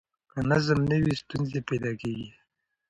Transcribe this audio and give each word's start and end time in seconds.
که 0.31 0.39
نظم 0.49 0.79
نه 0.91 0.97
وي، 1.03 1.13
ستونزې 1.21 1.59
پیدا 1.69 1.91
کېږي. 2.01 2.29